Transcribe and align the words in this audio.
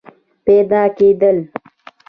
پیدا 0.45 0.81
کېدل 0.97 1.37